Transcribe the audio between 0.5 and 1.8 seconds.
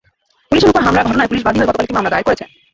ওপর হামলার ঘটনায় পুলিশ বাদী হয়ে